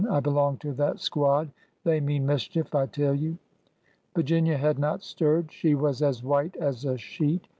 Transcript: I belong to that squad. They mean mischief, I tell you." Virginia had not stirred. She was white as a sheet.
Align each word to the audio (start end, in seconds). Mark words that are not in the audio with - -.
I 0.09 0.19
belong 0.19 0.57
to 0.57 0.73
that 0.73 0.99
squad. 0.99 1.51
They 1.83 1.99
mean 1.99 2.25
mischief, 2.25 2.73
I 2.73 2.87
tell 2.87 3.13
you." 3.13 3.37
Virginia 4.15 4.57
had 4.57 4.79
not 4.79 5.03
stirred. 5.03 5.51
She 5.51 5.75
was 5.75 6.01
white 6.23 6.55
as 6.57 6.85
a 6.85 6.97
sheet. 6.97 7.47